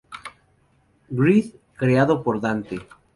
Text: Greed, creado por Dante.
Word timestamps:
Greed, 1.11 1.51
creado 1.77 2.23
por 2.23 2.41
Dante. 2.41 2.79